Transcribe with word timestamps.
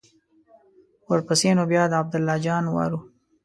ورپسې 1.09 1.49
نو 1.57 1.63
بیا 1.71 1.83
د 1.87 1.93
عبدالله 2.01 2.35
جان 2.45 2.63
وار 2.69 2.91
و. 2.93 2.99